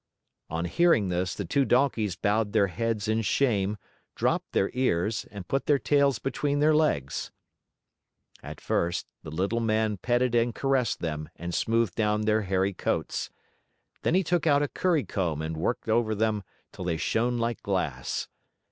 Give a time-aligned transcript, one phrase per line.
[0.49, 3.77] On hearing this, the two Donkeys bowed their heads in shame,
[4.15, 7.29] dropped their ears, and put their tails between their legs.
[8.41, 13.29] At first, the Little Man petted and caressed them and smoothed down their hairy coats.
[14.01, 16.41] Then he took out a currycomb and worked over them
[16.71, 18.27] till they shone like glass.